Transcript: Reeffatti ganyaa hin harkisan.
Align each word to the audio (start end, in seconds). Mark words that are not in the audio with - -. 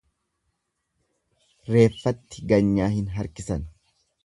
Reeffatti 1.75 2.47
ganyaa 2.55 2.91
hin 2.97 3.15
harkisan. 3.21 3.71